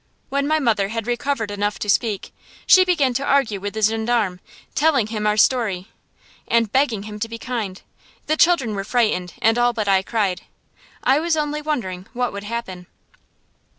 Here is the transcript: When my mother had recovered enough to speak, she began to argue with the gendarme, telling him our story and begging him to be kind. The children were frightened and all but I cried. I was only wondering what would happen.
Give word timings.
When 0.29 0.47
my 0.47 0.57
mother 0.57 0.87
had 0.87 1.05
recovered 1.05 1.51
enough 1.51 1.77
to 1.77 1.87
speak, 1.87 2.33
she 2.65 2.83
began 2.83 3.13
to 3.13 3.23
argue 3.23 3.59
with 3.59 3.75
the 3.75 3.83
gendarme, 3.83 4.39
telling 4.73 5.05
him 5.05 5.27
our 5.27 5.37
story 5.37 5.89
and 6.47 6.71
begging 6.71 7.03
him 7.03 7.19
to 7.19 7.29
be 7.29 7.37
kind. 7.37 7.79
The 8.25 8.35
children 8.35 8.73
were 8.73 8.83
frightened 8.83 9.35
and 9.43 9.59
all 9.59 9.73
but 9.73 9.87
I 9.87 10.01
cried. 10.01 10.41
I 11.03 11.19
was 11.19 11.37
only 11.37 11.61
wondering 11.61 12.07
what 12.13 12.33
would 12.33 12.45
happen. 12.45 12.87